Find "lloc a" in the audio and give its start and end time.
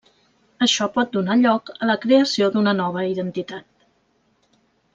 1.41-1.91